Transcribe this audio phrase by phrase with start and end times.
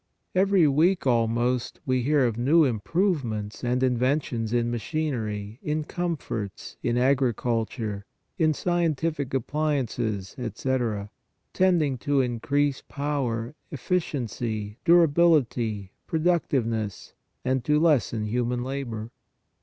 [0.33, 6.17] Every week almost we hear of new im provements and inventions in machinery, in com
[6.17, 8.05] forts, in agriculture,
[8.39, 11.11] in scientific appliances, etc.,
[11.53, 17.13] tending to increase power, efficiency, durability, pro ductiveness,
[17.45, 19.11] and to lessen human labor.